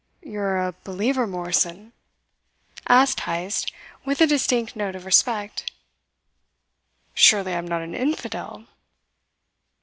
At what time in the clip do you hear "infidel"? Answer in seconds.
7.93-8.65